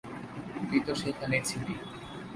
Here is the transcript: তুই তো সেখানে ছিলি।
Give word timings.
তুই 0.67 0.79
তো 0.85 0.93
সেখানে 0.95 1.37
ছিলি। 1.41 1.73